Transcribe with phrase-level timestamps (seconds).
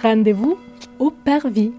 [0.00, 0.56] Rendez-vous
[1.00, 1.72] au Parvis.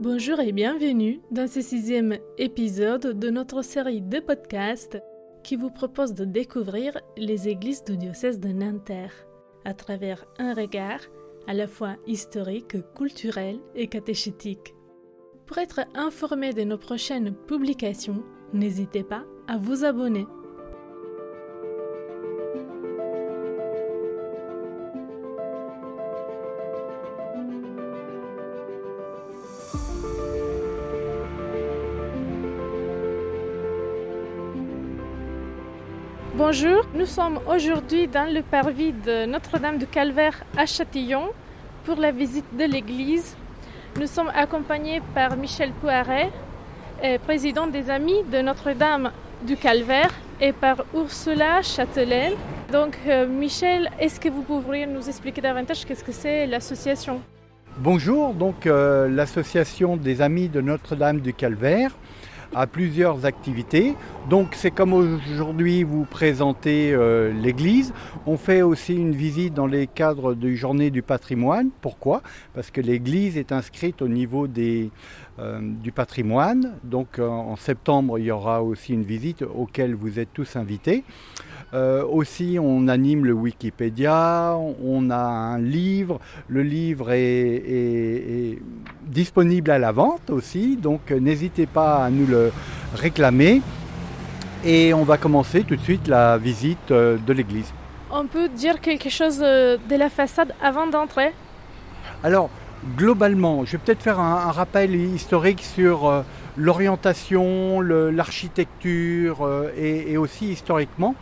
[0.00, 5.00] Bonjour et bienvenue dans ce sixième épisode de notre série de podcasts
[5.44, 9.14] qui vous propose de découvrir les églises du diocèse de Nanterre
[9.64, 11.00] à travers un regard
[11.46, 14.74] à la fois historique, culturel et catéchétique.
[15.46, 20.26] Pour être informé de nos prochaines publications, n'hésitez pas à vous abonner.
[36.34, 41.30] Bonjour, nous sommes aujourd'hui dans le parvis de Notre-Dame du Calvaire à Châtillon
[41.84, 43.36] pour la visite de l'église.
[44.00, 46.30] Nous sommes accompagnés par Michel Poiret,
[47.04, 49.12] euh, président des Amis de Notre-Dame
[49.46, 52.32] du Calvaire, et par Ursula Châtelaine.
[52.72, 57.20] Donc, euh, Michel, est-ce que vous pourriez nous expliquer davantage qu'est-ce que c'est l'association?
[57.78, 61.92] Bonjour, donc euh, l'association des Amis de Notre-Dame du Calvaire
[62.54, 63.94] à plusieurs activités.
[64.28, 67.92] Donc c'est comme aujourd'hui vous présentez euh, l'église.
[68.26, 71.70] On fait aussi une visite dans les cadres du journée du patrimoine.
[71.80, 72.22] Pourquoi?
[72.54, 74.90] Parce que l'église est inscrite au niveau des,
[75.38, 76.74] euh, du patrimoine.
[76.84, 81.04] Donc en septembre, il y aura aussi une visite auquel vous êtes tous invités.
[81.74, 86.20] Euh, aussi, on anime le Wikipédia, on a un livre.
[86.48, 88.58] Le livre est,
[89.06, 92.52] disponible à la vente aussi, donc n'hésitez pas à nous le
[92.94, 93.62] réclamer.
[94.64, 97.72] Et on va commencer tout de suite la visite euh, de l'église.
[98.10, 101.32] On peut dire quelque chose euh, de la façade avant d'entrer?
[102.22, 102.50] Alors,
[102.98, 106.22] globalement, je vais peut-être faire un, rappel historique sur
[106.56, 111.16] l'orientation, l'architecture et, aussi historiquement.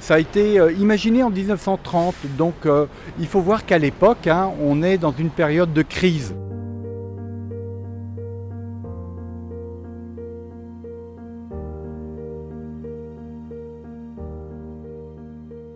[0.00, 2.86] Ça a été euh, imaginé en 1930, donc euh,
[3.18, 6.34] il faut voir qu'à l'époque, hein, on est dans une période de crise.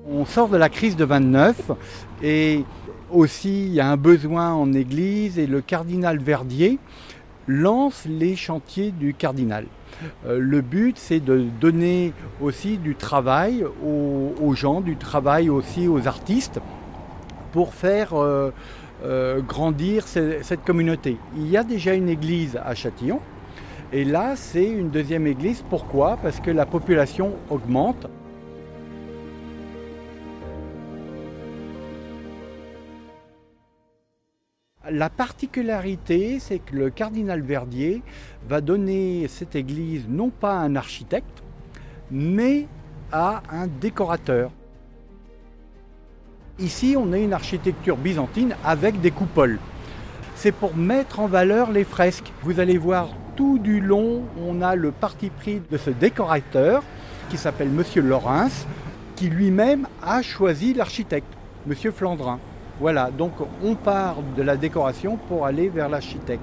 [0.09, 1.71] On sort de la crise de 29
[2.23, 2.65] et
[3.11, 6.79] aussi il y a un besoin en Église et le cardinal Verdier
[7.51, 9.67] lance les chantiers du cardinal.
[10.27, 16.07] Euh, le but, c'est de donner aussi du travail aux, gens, du travail aussi aux
[16.07, 16.61] artistes
[17.53, 18.53] pour faire euh,
[19.05, 21.17] euh, grandir cette communauté.
[21.37, 23.21] Il y a déjà une église à Châtillon.
[23.93, 25.65] Et là, c'est une deuxième église.
[25.69, 26.17] Pourquoi?
[26.23, 28.07] Parce que la population augmente.
[34.91, 38.03] La particularité, c'est que le cardinal Verdier
[38.49, 41.45] va donner cette église non pas à un architecte,
[42.11, 42.67] mais
[43.13, 44.51] à un décorateur.
[46.59, 49.61] Ici, on a une architecture byzantine avec des coupoles.
[50.35, 52.33] C'est pour mettre en valeur les fresques.
[52.43, 56.83] Vous allez voir tout du long, on a le parti pris de ce décorateur
[57.29, 58.67] qui s'appelle Monsieur Laurens,
[59.15, 61.33] qui lui-même a choisi l'architecte,
[61.65, 62.41] Monsieur Flandrin.
[62.81, 63.33] Voilà, donc
[63.63, 66.41] on part de la décoration pour aller vers l'architecte.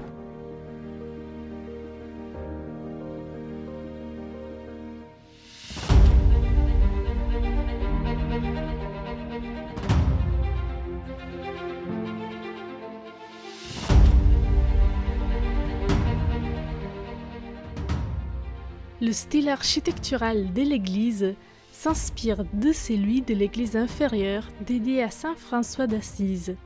[19.00, 21.34] Le style architectural de l'église
[21.78, 26.56] s'inspire de celui de l'église inférieure dédiée à saint François d'Assise.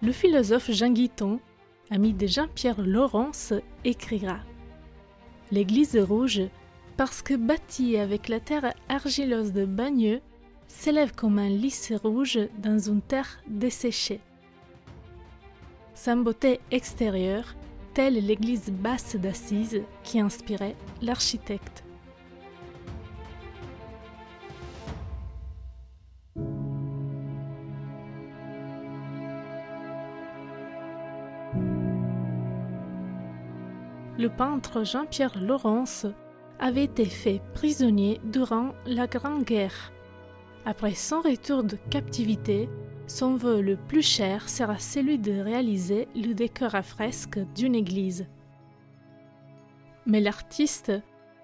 [0.00, 1.40] Le philosophe Jean Guiton,
[1.90, 3.52] ami de Jean-Pierre Laurence,
[3.84, 4.38] écrira
[5.50, 6.40] L'église rouge,
[6.96, 10.22] parce que bâtie avec la terre argileuse de Bagneux,
[10.68, 14.20] s'élève comme un lys rouge dans une terre desséchée.
[15.92, 17.54] Sa beauté extérieure,
[17.92, 21.84] telle l'église basse d'Assise qui inspirait l'architecte.
[34.22, 36.06] Le peintre Jean-Pierre Laurence
[36.60, 39.92] avait été fait prisonnier durant la Grande Guerre.
[40.64, 42.68] Après son retour de captivité,
[43.08, 48.28] son vœu le plus cher sera celui de réaliser le décor à fresque d'une église.
[50.06, 50.92] Mais l'artiste,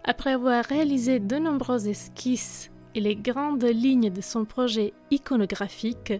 [0.05, 6.13] après avoir réalisé de nombreuses esquisses et les grandes lignes de son projet iconographique,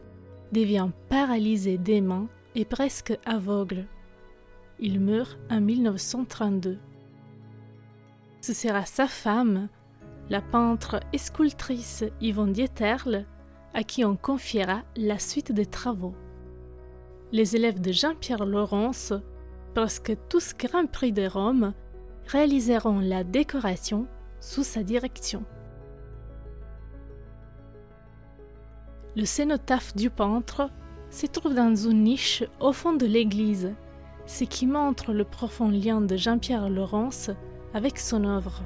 [0.51, 2.27] devient paralysé des mains
[2.57, 3.87] et presque aveugle.
[4.81, 6.79] Il meurt en 1932.
[8.41, 9.69] Ce sera sa femme,
[10.31, 13.27] la peintre et sculptrice Yvonne Dieterle,
[13.75, 16.15] à qui on confiera la suite des travaux.
[17.33, 19.13] Les élèves de Jean-Pierre Laurence,
[19.75, 21.75] presque tous Grand Prix de Rome,
[22.29, 24.07] réaliseront la décoration
[24.41, 25.45] sous sa direction.
[29.17, 30.71] Le cénotaphe du peintre
[31.11, 33.75] se trouve dans une niche au fond de l'église,
[34.29, 37.31] ce qui montre le profond lien de Jean-Pierre Laurence
[37.73, 38.63] avec son œuvre.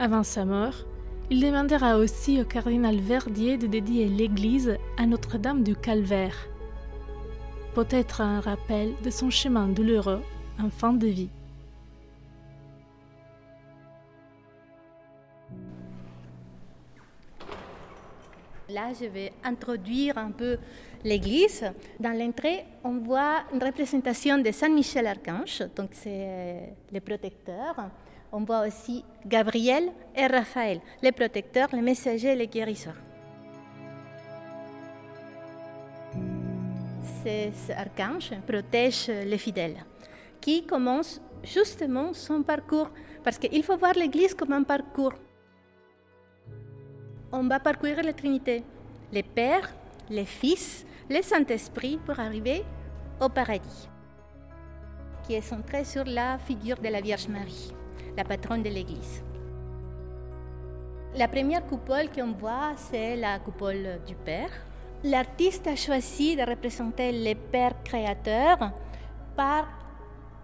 [0.00, 0.74] Avant sa mort,
[1.30, 6.48] il demandera aussi au cardinal Verdier de dédier l'église à Notre-Dame du Calvaire,
[7.74, 10.22] peut-être un rappel de son chemin douloureux
[10.60, 11.30] en fin de vie.
[18.72, 20.58] Là, je vais introduire un peu
[21.04, 21.64] l'église.
[21.98, 27.74] Dans l'entrée, on voit une représentation de Saint Michel Archange, donc c'est euh, le protecteur.
[28.30, 33.00] On voit aussi Gabriel et Raphaël, les protecteurs, les messagers et les guérisseurs.
[37.24, 39.84] Ces archanges protègent les fidèles
[40.40, 42.90] qui commencent justement son parcours,
[43.24, 45.14] parce qu'il faut voir l'Église comme un parcours.
[47.32, 48.64] On va parcourir la Trinité,
[49.12, 49.70] les Pères,
[50.10, 52.64] les Fils, le Saint-Esprit pour arriver
[53.20, 53.88] au paradis,
[55.22, 57.72] qui est centré sur la figure de la Vierge Marie,
[58.16, 59.22] la patronne de l'Église.
[61.14, 64.50] La première coupole qu'on voit, c'est la coupole du Père.
[65.04, 68.72] L'artiste a choisi de représenter le Père créateur
[69.36, 69.68] par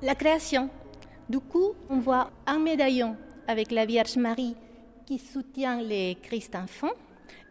[0.03, 0.71] la création.
[1.29, 3.17] Du coup, on voit un médaillon
[3.49, 4.55] avec la Vierge Marie
[5.07, 6.91] qui soutient le Christ enfant.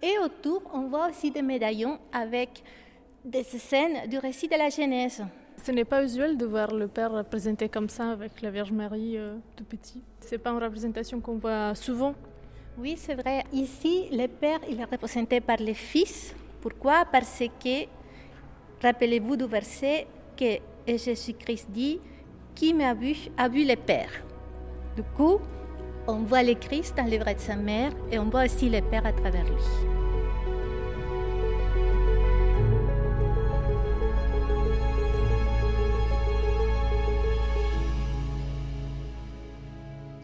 [0.03, 2.61] Et autour, on voit aussi des médaillons avec
[3.23, 5.23] des scènes du récit de la Genèse.
[5.63, 9.17] Ce n'est pas usuel de voir le Père représenté comme ça avec la Vierge Marie
[9.17, 10.03] euh, tout petit.
[10.19, 12.13] C'est pas une représentation qu'on voit souvent.
[12.77, 13.45] Oui, c'est vrai.
[13.53, 16.35] Ici, le Père, il est représenté par le Fils.
[16.61, 17.05] Pourquoi?
[17.09, 17.85] Parce que,
[18.81, 20.05] rappelez-vous du verset
[20.37, 21.99] que Jésus-Christ dit
[22.53, 24.11] qui m'a vu a vu le Père.
[24.95, 25.39] Du coup,
[26.07, 28.81] on voit le Christ dans les bras de sa mère et on voit aussi le
[28.81, 29.53] Père à travers lui.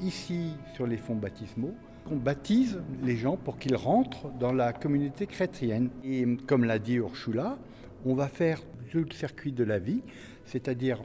[0.03, 1.73] Ici, sur les fonds baptismaux,
[2.11, 5.89] on baptise les gens pour qu'ils rentrent dans la communauté chrétienne.
[6.03, 7.57] Et comme l'a dit Urshula,
[8.05, 8.61] on va faire
[8.91, 10.01] tout le circuit de la vie,
[10.45, 11.01] c'est-à-dire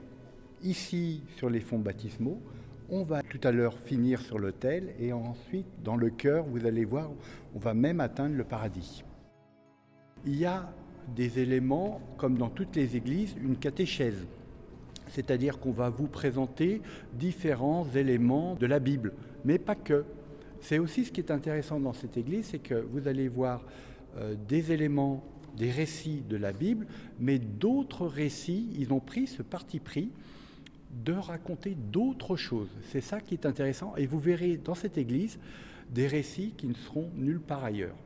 [0.62, 2.40] ici sur les fonds baptismaux.
[2.88, 6.84] On va tout à l'heure finir sur l'autel et ensuite dans le cœur, vous allez
[6.84, 7.10] voir,
[7.56, 9.02] on va même atteindre le paradis.
[10.24, 10.72] Il y a
[11.16, 14.28] des éléments, comme dans toutes les églises, une catéchèse.
[15.08, 16.80] C'est-à-dire qu'on va vous présenter
[17.12, 20.04] différents éléments de la Bible, mais pas que.
[20.60, 23.64] C'est aussi ce qui est intéressant dans cette église, c'est que vous allez voir
[24.16, 25.24] euh, des éléments,
[25.56, 26.86] des récits de la Bible,
[27.18, 30.12] mais d'autres récits, ils ont pris ce parti pris
[30.90, 32.70] de raconter d'autres choses.
[32.90, 33.94] C'est ça qui est intéressant.
[33.96, 35.38] Et vous verrez dans cette église
[35.90, 37.96] des récits qui ne seront nulle part ailleurs.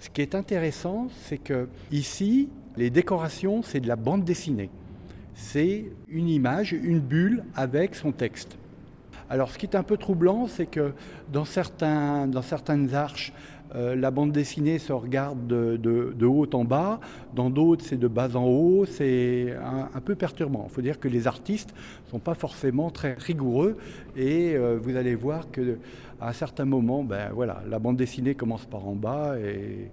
[0.00, 4.70] Ce qui est intéressant, c'est que ici, les décorations, c'est de la bande dessinée.
[5.34, 8.57] C'est une image, une bulle avec son texte.
[9.30, 10.92] Alors, ce qui est un peu troublant, c'est que
[11.30, 13.32] dans, certains, dans certaines arches,
[13.74, 17.00] euh, la bande dessinée se regarde de, haut en bas,
[17.34, 19.54] dans d'autres c'est de bas en haut, c'est
[19.94, 20.66] un, peu perturbant.
[20.70, 21.74] Il faut dire que les artistes
[22.06, 23.76] ne sont pas forcément très rigoureux.
[24.16, 25.50] Et euh, vous allez voir
[26.18, 29.90] qu'à un certain moment, ben, voilà, la bande dessinée commence par en bas et,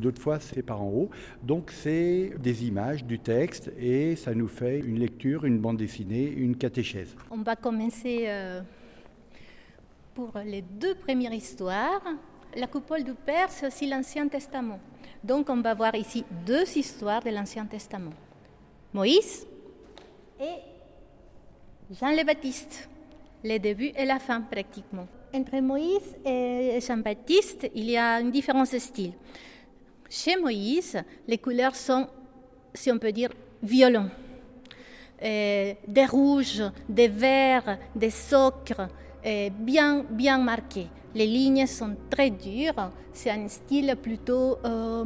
[0.00, 1.10] d'autres fois c'est par en haut.
[1.42, 6.28] Donc c'est des images, du texte et ça nous fait une lecture, une bande dessinée,
[6.28, 7.14] une catéchèse.
[7.30, 8.62] On va commencer euh,
[10.14, 12.02] pour les deux premières histoires
[12.56, 14.80] la coupole du Père, c'est aussi l'Ancien Testament.
[15.22, 18.12] Donc on va voir ici deux histoires de l'Ancien Testament.
[18.92, 19.46] Moïse
[20.40, 22.88] et Jean le Baptiste,
[23.44, 25.06] le début et la fin pratiquement.
[25.32, 29.12] Entre Moïse et Jean-Baptiste, il y a une différence de style.
[30.08, 32.08] Chez Moïse, les couleurs sont,
[32.74, 33.30] si on peut dire,
[33.62, 34.08] violents.
[35.22, 38.88] Euh, des rouges, des verts, des ocres,
[39.60, 40.88] bien, bien marqués.
[41.14, 42.90] Les lignes sont très dures.
[43.12, 45.04] C'est un style plutôt euh,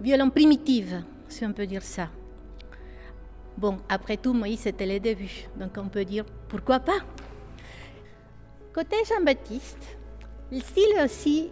[0.00, 0.94] violent primitif,
[1.28, 2.08] si on peut dire ça.
[3.56, 5.48] Bon, après tout, Moïse, c'était le début.
[5.58, 6.98] Donc on peut dire pourquoi pas?
[8.76, 9.96] Côté Jean-Baptiste,
[10.52, 11.50] le style aussi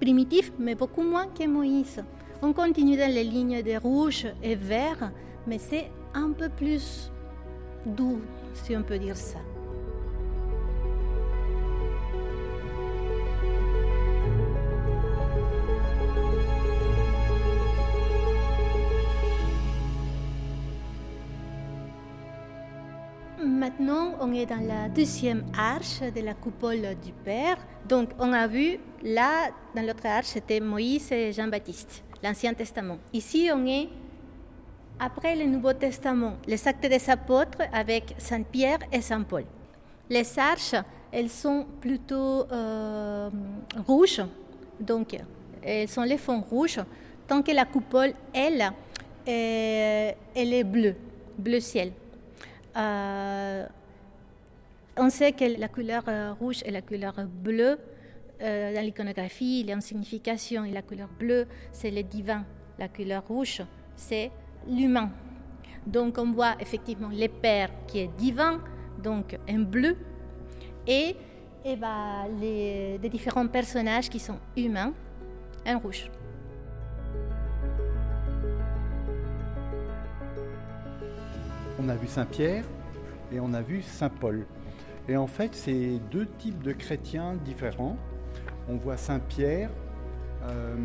[0.00, 2.02] primitif, mais beaucoup moins que Moïse.
[2.40, 5.12] On continue dans les lignes de rouge et vert,
[5.46, 7.12] mais c'est un peu plus
[7.84, 8.22] doux,
[8.54, 9.40] si on peut dire ça.
[23.76, 27.56] Maintenant, on est dans la deuxième arche de la coupole du Père.
[27.88, 32.98] Donc, on a vu là, dans l'autre arche, c'était Moïse et Jean-Baptiste, l'Ancien Testament.
[33.12, 33.88] Ici, on est
[35.00, 39.42] après le Nouveau Testament, les actes des apôtres avec Saint Pierre et Saint Paul.
[40.08, 40.76] Les arches,
[41.10, 43.28] elles sont plutôt euh,
[43.88, 44.22] rouges,
[44.78, 45.16] donc
[45.64, 46.78] elles sont les fonds rouges,
[47.26, 48.70] tant que la coupole, elle,
[49.26, 50.14] elle
[50.52, 50.94] est bleue,
[51.36, 51.90] bleu ciel.
[52.76, 53.66] Euh,
[54.96, 56.04] on sait que la couleur
[56.38, 57.78] rouge et la couleur bleue,
[58.40, 62.44] dans l'iconographie, en signification, et la couleur bleue, c'est le divin.
[62.78, 63.62] La couleur rouge,
[63.96, 64.30] c'est
[64.68, 65.10] l'humain.
[65.86, 68.60] Donc on voit effectivement le Père qui est divin,
[69.02, 69.96] donc en bleu,
[70.86, 71.16] et,
[71.64, 74.92] et bah, les, différents personnages qui sont humains
[75.66, 76.10] en rouge.
[81.76, 82.64] On a vu Saint Pierre
[83.32, 84.46] et on a vu Saint Paul.
[85.08, 87.96] Et en fait, c'est deux types de chrétiens différents.
[88.68, 89.70] On voit Saint Pierre,
[90.44, 90.76] euh,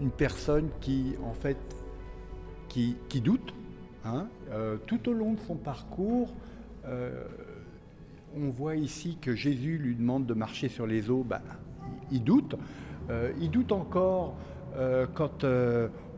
[0.00, 1.58] une personne qui en fait
[2.68, 3.52] qui, doute.
[4.04, 4.28] Hein.
[4.52, 6.32] Euh, tout au long de son parcours,
[6.86, 7.24] euh,
[8.36, 11.24] on voit ici que Jésus lui demande de marcher sur les eaux.
[11.28, 11.42] Ben,
[12.12, 12.54] il doute.
[13.40, 14.36] Il doute encore
[15.14, 15.44] quand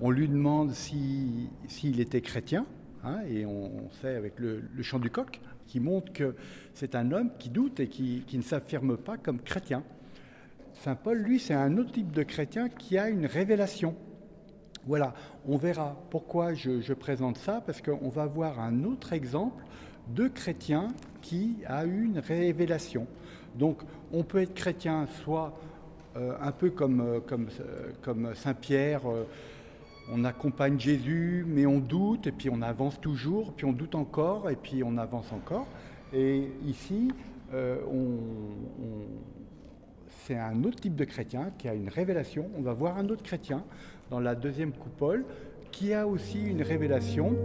[0.01, 2.67] on lui demande s'il était chrétien.
[3.05, 6.35] Hein, et on, sait avec le, chant du coq qui montre que
[6.73, 9.83] c'est un homme qui doute et qui, qui ne s'affirme pas comme chrétien.
[10.75, 13.95] Saint Paul, lui, c'est un autre type de chrétien qui a une révélation.
[14.87, 15.15] Voilà,
[15.47, 19.65] on verra pourquoi je, présente ça, parce qu'on va voir un autre exemple
[20.09, 20.89] de chrétien
[21.23, 23.07] qui a eu une révélation.
[23.55, 23.81] Donc
[24.13, 25.59] on peut être chrétien soit
[26.17, 29.03] euh, un peu comme, euh, comme, euh, comme Saint Pierre,
[30.13, 34.51] on accompagne Jésus, mais on doute, et puis on avance toujours, puis on doute encore,
[34.51, 35.67] et puis on avance encore.
[36.13, 37.11] Et ici,
[40.09, 42.49] c'est un autre type de chrétien qui a une révélation.
[42.57, 43.65] On va voir un autre chrétien
[44.11, 45.25] dans la deuxième coupole,
[45.71, 47.37] qui a aussi une révélation.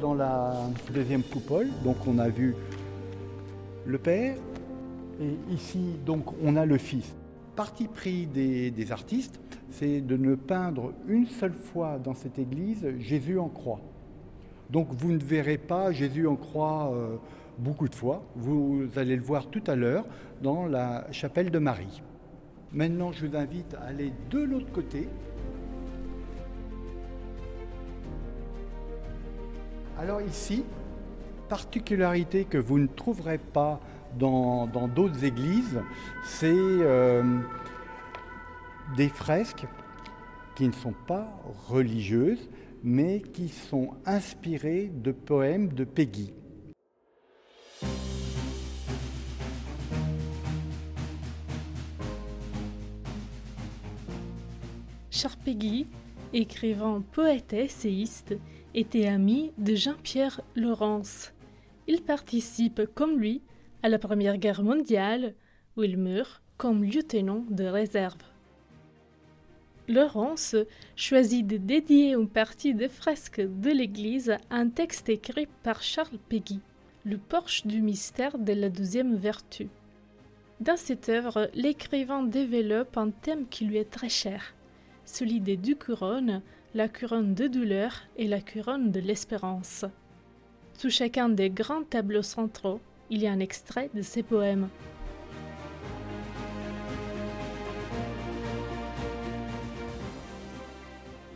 [0.00, 0.54] Dans la
[0.92, 2.54] deuxième coupole, donc on a vu
[3.84, 4.36] le Père,
[5.20, 7.14] et ici donc on a le Fils
[7.54, 9.38] parti pris des, artistes,
[9.70, 13.80] c'est de ne peindre une seule fois dans cette église Jésus en croix.
[14.70, 17.16] Donc vous ne verrez pas Jésus en croix euh,
[17.58, 20.06] beaucoup de fois, vous allez le voir tout à l'heure
[20.42, 22.02] dans la chapelle de Marie.
[22.72, 25.08] Maintenant, je vous invite à aller de l'autre côté.
[30.02, 30.64] Alors ici,
[31.48, 33.78] particularité que vous ne trouverez pas
[34.18, 35.80] dans d'autres églises,
[36.24, 37.22] c'est euh,
[38.96, 39.64] des fresques
[40.56, 41.28] qui ne sont pas
[41.68, 42.50] religieuses,
[42.82, 46.32] mais qui sont inspirées de poèmes de Peggy.
[55.12, 55.86] Charles Peggy,
[56.32, 58.34] écrivain, poète essayiste,
[58.74, 61.32] était ami de Jean-Pierre Laurence.
[61.86, 63.42] Il participe, comme lui,
[63.82, 65.34] à la Première Guerre mondiale,
[65.76, 68.16] où il meurt comme lieutenant de réserve.
[69.88, 70.54] Laurence
[70.96, 76.18] choisit de dédier une partie des fresques de l'église à un texte écrit par Charles
[76.28, 76.60] Péguy,
[77.04, 79.68] Le porche du mystère de la deuxième vertu.
[80.60, 84.54] Dans cette œuvre, l'écrivain développe un thème qui lui est très cher,
[85.04, 86.42] celui des deux couronnes,
[86.74, 89.84] la couronne de douleur et la couronne de l'espérance.
[90.72, 94.68] Sous chacun des grands tableaux centraux, il y a un extrait de ses poèmes.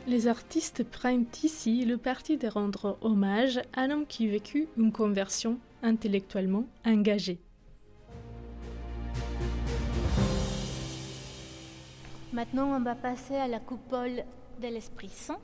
[0.06, 4.92] Les artistes prennent ici le parti de rendre hommage à un homme qui vécut une
[4.92, 7.40] conversion intellectuellement engagée.
[12.32, 14.24] Maintenant, on va passer à la coupole
[14.60, 15.38] de l'Esprit Saint.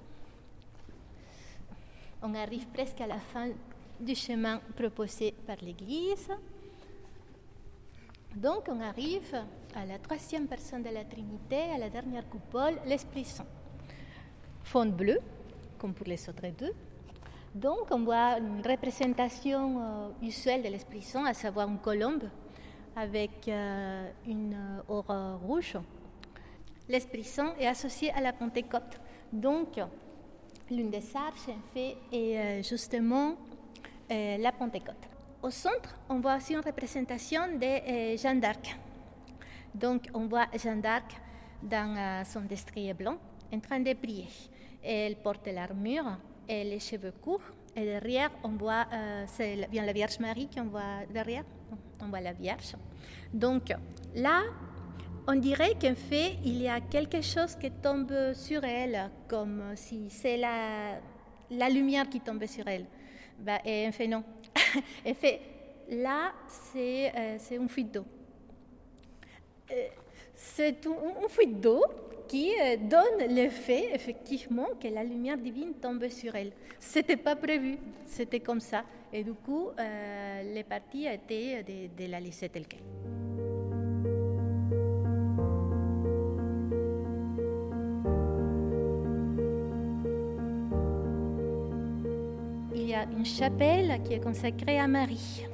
[2.23, 3.49] On arrive presque à la fin
[3.99, 6.28] du chemin proposé par l'Église.
[8.35, 9.35] Donc on arrive
[9.75, 13.47] à la troisième personne de la Trinité, à la dernière coupole, l'Esprit Saint.
[14.62, 15.19] Fond bleu,
[15.78, 16.73] comme pour les autres deux.
[17.54, 22.25] Donc on voit une représentation euh, usuelle de l'Esprit Saint, à savoir une colombe
[22.97, 24.57] avec euh, une
[24.88, 25.76] aura rouge.
[26.89, 29.01] L'Esprit Saint est associé à la Pentecôte.
[29.33, 29.79] Donc
[30.71, 33.37] l'une des arches fait est justement
[34.11, 35.09] la Pentecôte.
[35.43, 38.77] Au centre, on voit aussi une représentation de Jeanne d'Arc.
[39.75, 41.17] Donc on voit Jeanne d'Arc
[41.62, 43.17] dans son destrier blanc
[43.53, 44.29] en train de prier.
[44.83, 47.43] Elle porte l'armure et les cheveux courts.
[47.75, 49.27] Et derrière, on voit, euh,
[49.71, 51.45] bien la Vierge Marie qu'on voit derrière.
[52.01, 52.75] On voit la Vierge.
[53.33, 53.73] Donc
[54.15, 54.43] là,
[55.26, 60.11] on dirait qu'en fait, il y a quelque chose qui tombe sur elle, comme si
[60.11, 61.00] c'est la,
[61.50, 62.87] la lumière qui tombe sur elle.
[63.38, 64.23] Bah, et en fait, non.
[65.07, 65.41] en fait,
[65.91, 68.05] là, c'est euh, une fuite d'eau.
[69.71, 69.88] Euh,
[70.35, 71.85] c'est une fuite d'eau
[72.29, 76.52] qui euh, donne l'effet, effectivement, que la lumière divine tombe sur elle.
[76.81, 77.76] Ce n'était pas prévu,
[78.07, 78.85] c'était comme ça.
[79.12, 82.81] Et du coup, euh, les parties été de, la laisser telle qu'elle.
[93.25, 95.45] Chapelle qui est consacrée à Marie.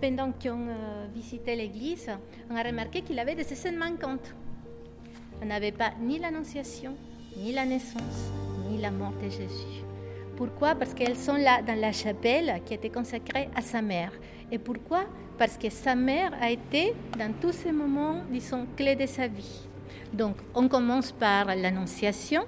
[0.00, 2.10] Pendant qu'on euh, visitait l'église,
[2.50, 4.34] on a remarqué qu'il avait des scènes manquantes.
[5.42, 6.94] On n'avait pas ni l'annonciation,
[7.36, 8.30] ni la naissance,
[8.68, 9.84] ni la mort de Jésus.
[10.36, 10.74] Pourquoi?
[10.74, 14.12] Parce qu'elles sont là dans la chapelle qui était consacrée à sa mère.
[14.52, 15.04] Et pourquoi?
[15.38, 19.66] Parce que sa mère a été dans tous ces moments, disons, clés de sa vie.
[20.12, 22.44] Donc, on commence par l'annonciation.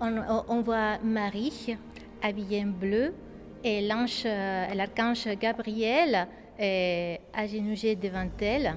[0.00, 1.76] On, voit Marie
[2.24, 3.14] habillée en bleu
[3.62, 6.26] et l'archange Gabriel
[6.58, 8.74] est agenouillé devant elle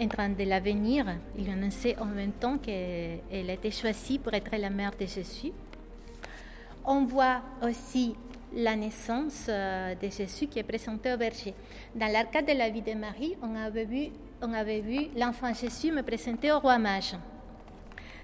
[0.00, 1.06] en train de l'avenir.
[1.36, 5.52] Il annonçait en même temps qu'elle était choisie pour être la mère de Jésus.
[6.84, 8.14] On voit aussi
[8.54, 11.52] la naissance euh, de Jésus qui est présentée au berger.
[11.94, 14.08] Dans l'arcade de la vie de Marie, on avait vu,
[14.40, 17.14] on avait vu l'enfant Jésus me présenter au roi mage.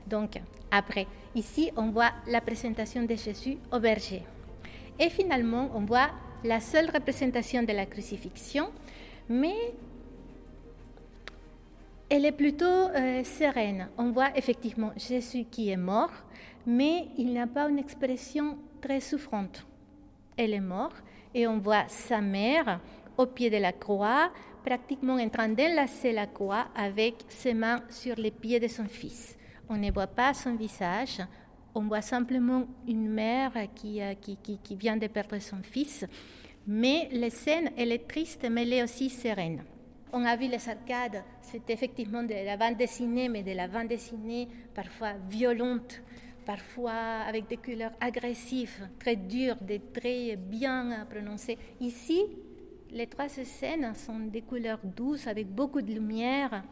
[0.06, 0.40] Donc,
[0.70, 4.22] après, ici, on voit la présentation de Jésus au berger.
[4.98, 6.10] Et finalement, on voit
[6.44, 8.70] la seule représentation de la crucifixion,
[9.28, 9.74] mais
[12.08, 13.88] elle est plutôt euh, sereine.
[13.98, 16.12] On voit effectivement Jésus qui est mort,
[16.66, 19.66] mais il n'a pas une expression très souffrante.
[20.36, 21.02] Elle est morte
[21.34, 22.80] et on voit sa mère
[23.16, 24.30] au pied de la croix,
[24.64, 29.36] pratiquement en train d'enlacer la croix avec ses mains sur les pieds de son fils.
[29.68, 31.20] On ne voit pas son visage,
[31.74, 36.04] on voit simplement une mère qui, euh, qui, qui vient de perdre son fils,
[36.66, 39.64] mais la scène, elle est triste, mais elle est aussi sereine
[40.14, 43.88] on a vu les arcades, c'est effectivement de la bande dessinée, mais de la bande
[43.88, 46.02] dessinée parfois violente,
[46.46, 46.92] parfois
[47.26, 51.58] avec des couleurs agressives, très dures, des traits bien prononcés.
[51.80, 52.22] Ici,
[52.92, 56.62] les trois scènes sont des couleurs douces, avec beaucoup de lumière,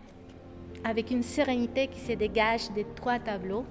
[0.85, 3.67] avec une sérénité qui se dégage des trois tableaux.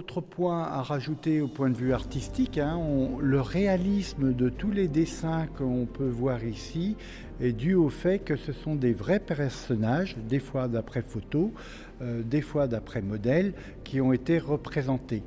[0.00, 2.80] Autre point à rajouter au point de vue artistique, hein,
[3.20, 6.96] le réalisme de tous les dessins qu'on peut voir ici
[7.38, 11.52] est dû au fait que ce sont des vrais personnages, des fois d'après photo,
[12.00, 13.52] euh, des fois d'après modèle,
[13.84, 15.22] qui ont été représentés.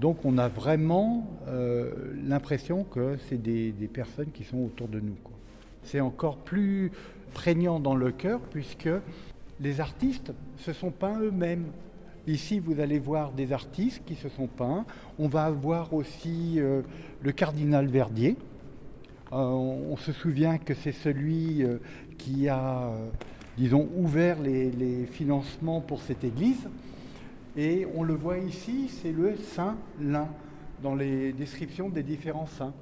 [0.00, 1.92] Donc on a vraiment euh,
[2.24, 5.16] l'impression que c'est des, personnes qui sont autour de nous.
[5.84, 6.90] C'est encore plus
[7.32, 8.90] prégnant dans le cœur puisque
[9.60, 11.66] les artistes, ce sont pas eux-mêmes.
[12.26, 14.84] Ici, vous allez voir des artistes qui se sont peints.
[15.16, 16.82] On va voir aussi euh,
[17.22, 18.36] le cardinal Verdier.
[19.32, 21.78] Euh, on, se souvient que c'est celui euh,
[22.18, 22.90] qui a,
[23.56, 26.68] disons, ouvert les, financements pour cette église.
[27.56, 30.26] Et on le voit ici, c'est le Saint Lin
[30.82, 32.74] dans les descriptions des différents saints.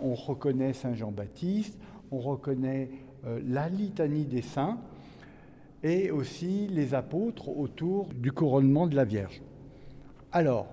[0.00, 1.76] On reconnaît Saint Jean-Baptiste,
[2.12, 2.88] on reconnaît
[3.46, 4.78] la litanie des saints
[5.82, 9.42] et aussi les apôtres autour du couronnement de la Vierge.
[10.32, 10.68] Alors,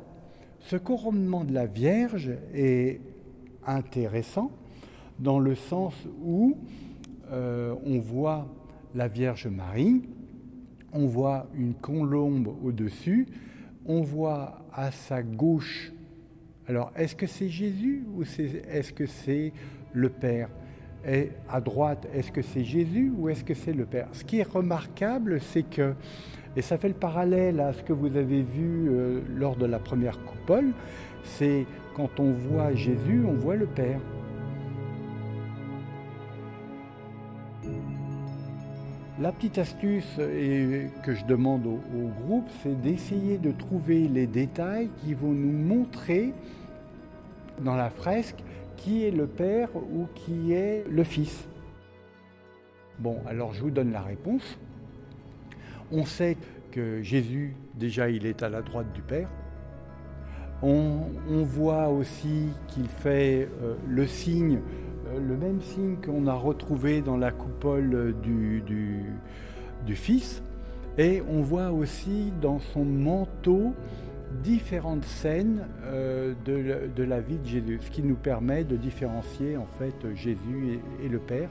[0.59, 2.99] ce couronnement de la Vierge est
[3.65, 4.51] intéressant
[5.19, 5.93] dans le sens
[6.23, 6.57] où
[7.31, 8.47] euh, on voit
[8.95, 10.03] la Vierge Marie,
[10.93, 13.27] on voit une colombe au-dessus,
[13.85, 15.91] on voit à sa gauche.
[16.67, 19.53] Alors, est-ce que c'est Jésus ou est-ce que c'est
[19.93, 20.49] le Père?
[21.05, 24.07] et à droite, est-ce que c'est Jésus ou est-ce que c'est le Père?
[24.13, 25.93] Ce qui est remarquable, c'est que,
[26.55, 29.79] et ça fait le parallèle à ce que vous avez vu euh, lors de la
[29.79, 30.71] première coupole,
[31.23, 33.99] c'est quand on voit Jésus, on voit le Père.
[39.19, 41.79] La petite astuce que je demande au
[42.23, 46.33] groupe, c'est d'essayer de trouver les détails qui vont nous montrer
[47.63, 48.43] dans la fresque
[48.77, 51.47] qui est le père ou qui est le fils.
[52.99, 54.57] Bon, alors je vous donne la réponse.
[55.91, 56.37] On sait
[56.71, 59.29] que Jésus, déjà, il est à la droite du Père.
[60.63, 61.01] On,
[61.43, 64.59] voit aussi qu'il fait euh, le signe
[65.07, 70.43] euh, le même signe qu'on a retrouvé dans la coupole du, du, Fils.
[70.97, 73.73] Et on voit aussi dans son manteau
[74.43, 79.67] différentes scènes euh, de, la vie de Jésus, ce qui nous permet de différencier en
[79.79, 81.49] fait Jésus et, le Père,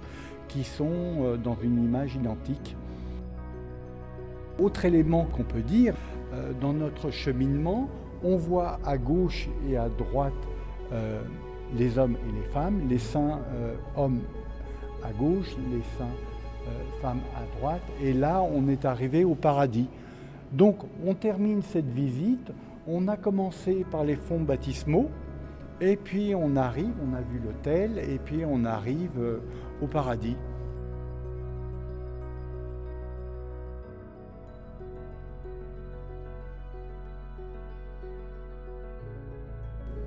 [0.48, 2.76] qui sont euh, dans une image identique.
[4.58, 5.94] Autre élément qu'on peut dire,
[6.62, 7.90] dans notre cheminement,
[8.24, 10.32] on voit à gauche et à droite
[11.74, 14.20] les hommes et les femmes, les saints euh, hommes
[15.02, 16.04] à gauche, les saints
[16.66, 19.88] euh, femmes à droite, et là on est arrivé au paradis.
[20.52, 22.52] Donc on termine cette visite,
[22.87, 25.11] on a commencé par les fonds baptismaux,
[25.81, 29.40] et puis on arrive, on a vu l'hôtel, et puis on arrive euh,
[29.83, 30.37] au paradis.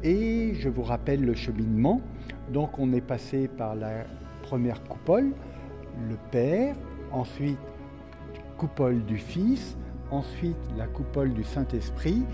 [0.02, 2.02] Et je vous rappelle le cheminement.
[2.52, 4.06] Donc on est passé par la
[4.44, 5.34] première coupole,
[6.08, 6.76] le Père,
[7.12, 7.60] ensuite
[8.58, 9.78] coupole du Fils,
[10.10, 12.26] ensuite la coupole du Saint-Esprit,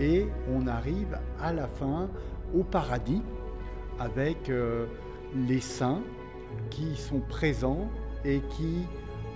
[0.00, 2.08] et on arrive à la fin
[2.54, 3.22] au paradis
[3.98, 4.86] avec euh,
[5.34, 6.02] les saints
[6.70, 7.88] qui sont présents
[8.24, 8.86] et qui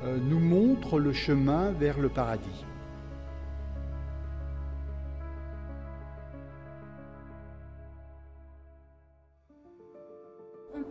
[0.05, 2.65] euh, nous montrent le chemin vers le paradis.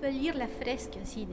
[0.08, 1.28] lire la fresque aussi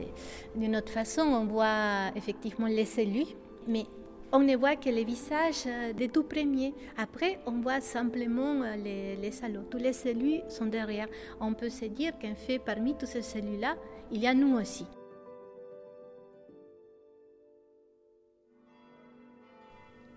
[0.55, 1.21] d'une autre façon.
[1.21, 3.35] On voit effectivement les élus,
[3.67, 3.85] mais
[4.33, 6.73] on ne voit que les visages euh, des tout premiers.
[6.97, 9.67] Après, on voit simplement euh, les, les salauds.
[9.69, 11.07] Tous les élus sont derrière.
[11.39, 13.75] On peut se dire qu'en fait, parmi tous ces cellules-là,
[14.11, 14.85] il y a nous aussi.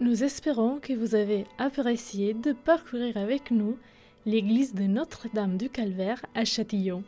[0.01, 3.79] Nous espérons que vous avez apprécié de parcourir avec nous
[4.25, 7.05] l'église de Notre-Dame du Calvaire à Châtillon.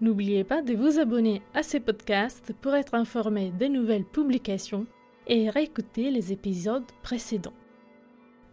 [0.00, 4.86] N'oubliez pas de vous abonner à ces podcasts pour être informé des nouvelles publications
[5.30, 7.54] et réécouter les épisodes précédents.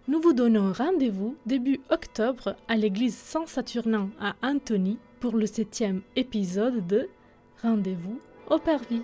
[0.07, 6.87] Nous vous donnons rendez-vous début octobre à l'église Saint-Saturnin à Antony pour le septième épisode
[6.87, 7.09] de
[7.61, 9.01] Rendez-vous au Parvis.